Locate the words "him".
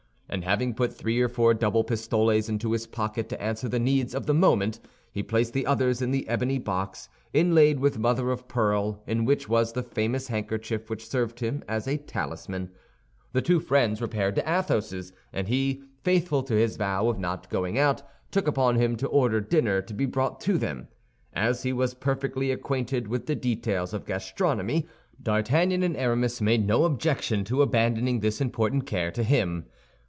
11.41-11.65, 18.77-18.95, 29.23-29.65